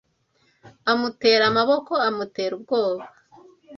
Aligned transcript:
Amutera 0.91 1.43
amaboko 1.51 1.93
amutera 2.07 2.51
ubwoba. 2.57 3.03